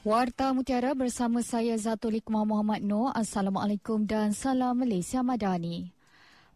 [0.00, 3.12] Warta Mutiara bersama saya Zatul Iqmah Muhammad Noor.
[3.12, 5.92] Assalamualaikum dan salam Malaysia Madani.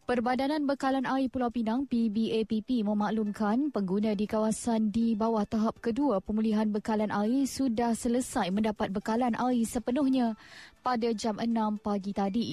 [0.08, 6.72] Perbadanan Bekalan Air Pulau Pinang PBAPP memaklumkan pengguna di kawasan di bawah tahap kedua pemulihan
[6.72, 10.40] bekalan air sudah selesai mendapat bekalan air sepenuhnya
[10.80, 12.48] pada jam 6 pagi tadi.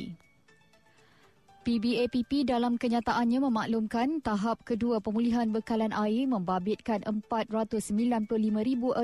[1.62, 8.98] PBAPP dalam kenyataannya memaklumkan tahap kedua pemulihan bekalan air membabitkan 495,065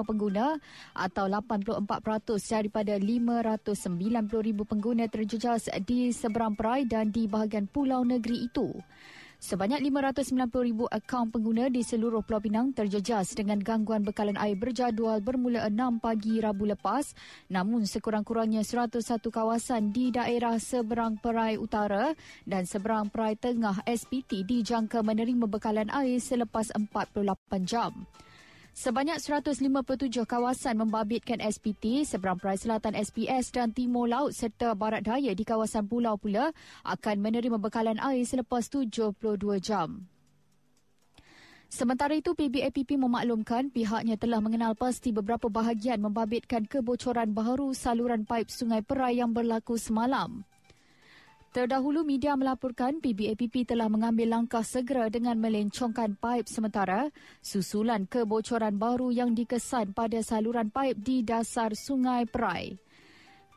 [0.00, 0.56] pengguna
[0.96, 1.84] atau 84%
[2.64, 8.72] daripada 590,000 pengguna terjejas di seberang perai dan di bahagian pulau negeri itu.
[9.42, 15.66] Sebanyak 590,000 akaun pengguna di seluruh Pulau Pinang terjejas dengan gangguan bekalan air berjadual bermula
[15.66, 17.10] 6 pagi Rabu lepas
[17.50, 22.14] namun sekurang-kurangnya 101 kawasan di daerah seberang perai utara
[22.46, 28.06] dan seberang perai tengah SPT dijangka menerima bekalan air selepas 48 jam.
[28.72, 29.68] Sebanyak 157
[30.24, 35.84] kawasan membabitkan SPT seberang perai selatan SPS dan timur laut serta barat daya di kawasan
[35.84, 39.12] pulau pula akan menerima bekalan air selepas 72
[39.60, 40.08] jam.
[41.68, 48.48] Sementara itu, PBAPP memaklumkan pihaknya telah mengenal pasti beberapa bahagian membabitkan kebocoran baharu saluran paip
[48.48, 50.48] Sungai Perai yang berlaku semalam.
[51.52, 57.12] Terdahulu media melaporkan PBAPP telah mengambil langkah segera dengan melencongkan paip sementara
[57.44, 62.80] susulan kebocoran baru yang dikesan pada saluran paip di dasar Sungai Perai.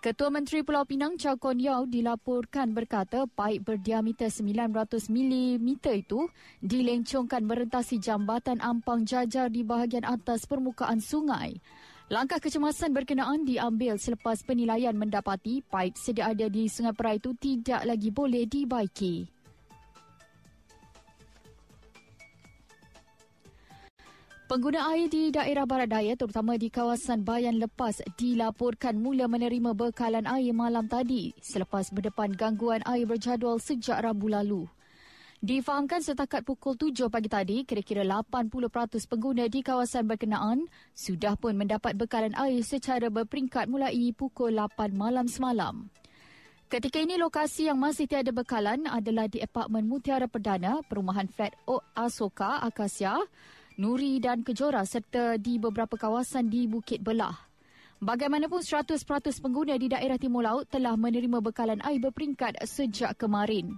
[0.03, 6.27] Ketua Menteri Pulau Pinang Chow Kon Yao dilaporkan berkata paip berdiameter 900 mm itu
[6.59, 11.63] dilencongkan merentasi jambatan ampang jajar di bahagian atas permukaan sungai.
[12.05, 17.81] Langkah kecemasan berkenaan diambil selepas penilaian mendapati paip sedia ada di Sungai Perai itu tidak
[17.81, 19.25] lagi boleh dibaiki.
[24.45, 30.29] Pengguna air di daerah barat daya terutama di kawasan Bayan Lepas dilaporkan mula menerima bekalan
[30.29, 34.69] air malam tadi selepas berdepan gangguan air berjadual sejak Rabu lalu.
[35.45, 40.65] Difahamkan setakat pukul 7 pagi tadi, kira-kira 80% pengguna di kawasan berkenaan
[40.97, 45.85] sudah pun mendapat bekalan air secara berperingkat mulai pukul 8 malam semalam.
[46.65, 51.77] Ketika ini, lokasi yang masih tiada bekalan adalah di Apartmen Mutiara Perdana, Perumahan Flat O
[51.93, 53.13] Asoka, Akasia,
[53.77, 57.37] Nuri dan Kejora serta di beberapa kawasan di Bukit Belah.
[58.01, 58.97] Bagaimanapun 100%
[59.45, 63.77] pengguna di daerah Timur Laut telah menerima bekalan air berperingkat sejak kemarin.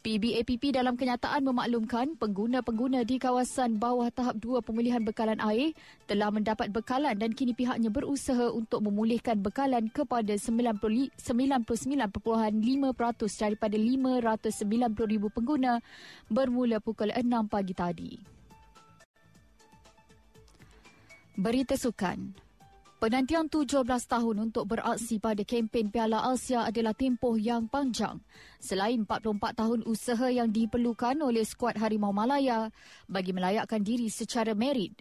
[0.00, 5.76] PBAPP dalam kenyataan memaklumkan pengguna-pengguna di kawasan bawah tahap 2 pemulihan bekalan air
[6.08, 11.60] telah mendapat bekalan dan kini pihaknya berusaha untuk memulihkan bekalan kepada 99.5%
[13.36, 15.84] daripada 590,000 pengguna
[16.32, 17.20] bermula pukul 6
[17.52, 18.12] pagi tadi.
[21.36, 22.49] Berita sukan.
[23.00, 28.20] Penantian 17 tahun untuk beraksi pada kempen Piala Asia adalah tempoh yang panjang.
[28.60, 32.68] Selain 44 tahun usaha yang diperlukan oleh skuad Harimau Malaya
[33.08, 35.00] bagi melayakkan diri secara merit.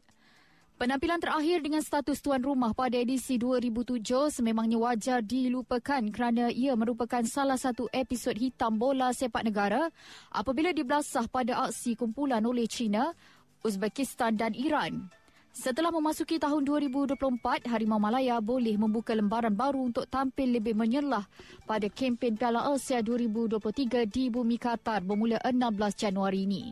[0.80, 4.00] Penampilan terakhir dengan status tuan rumah pada edisi 2007
[4.32, 9.92] sememangnya wajar dilupakan kerana ia merupakan salah satu episod hitam bola sepak negara
[10.32, 13.12] apabila dibelasah pada aksi kumpulan oleh China,
[13.60, 15.19] Uzbekistan dan Iran.
[15.60, 21.28] Setelah memasuki tahun 2024, Harimau Malaya boleh membuka lembaran baru untuk tampil lebih menyelah
[21.68, 26.64] pada kempen Piala Asia 2023 di Bumi Qatar bermula 16 Januari ini.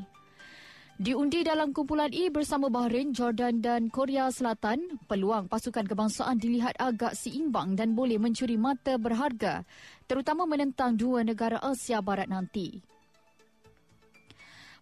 [1.03, 7.11] Diundi dalam kumpulan E bersama Bahrain, Jordan dan Korea Selatan, peluang pasukan kebangsaan dilihat agak
[7.11, 9.67] seimbang dan boleh mencuri mata berharga,
[10.07, 12.79] terutama menentang dua negara Asia Barat nanti.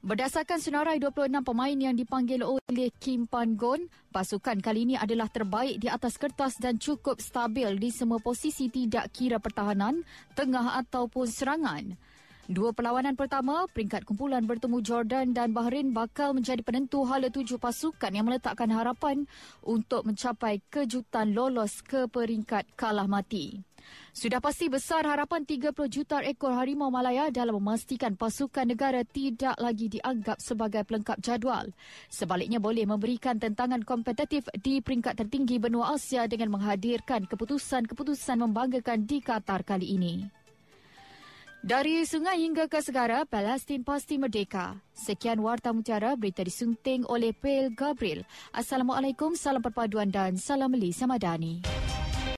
[0.06, 5.90] Berdasarkan senarai 26 pemain yang dipanggil oleh Kim Pan-gon, pasukan kali ini adalah terbaik di
[5.90, 10.06] atas kertas dan cukup stabil di semua posisi tidak kira pertahanan,
[10.38, 11.98] tengah ataupun serangan.
[12.46, 18.14] Dua perlawanan pertama, peringkat kumpulan bertemu Jordan dan Bahrain bakal menjadi penentu hala tujuh pasukan
[18.14, 19.26] yang meletakkan harapan
[19.66, 23.66] untuk mencapai kejutan lolos ke peringkat kalah mati.
[24.16, 29.92] Sudah pasti besar harapan 30 juta ekor harimau Malaya dalam memastikan pasukan negara tidak lagi
[29.92, 31.70] dianggap sebagai pelengkap jadual.
[32.08, 39.20] Sebaliknya boleh memberikan tentangan kompetitif di peringkat tertinggi benua Asia dengan menghadirkan keputusan-keputusan membanggakan di
[39.20, 40.46] Qatar kali ini.
[41.66, 44.78] Dari sungai hingga ke segara, Palestin pasti merdeka.
[44.94, 48.22] Sekian Warta Mutiara, berita disunting oleh Pel Gabriel.
[48.54, 51.85] Assalamualaikum, salam perpaduan dan salam Melisa Madani.